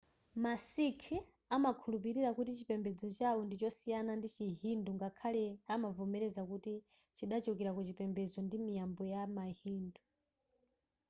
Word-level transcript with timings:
ma 0.43 0.53
sikh 0.71 1.05
amakhulupilira 1.55 2.29
kuti 2.37 2.51
chipembedzo 2.57 3.07
chawo 3.17 3.39
ndichosiyana 3.45 4.11
ndi 4.15 4.27
chi 4.35 4.45
hindu 4.61 4.91
ngakhale 4.97 5.43
amavomereza 5.73 6.41
kuti 6.51 6.73
chidachokera 7.17 7.71
kuchipembedzo 7.77 8.37
ndi 8.43 8.57
miyambo 8.65 9.03
ya 9.13 9.21
ma 9.35 9.45
hindu 9.59 10.01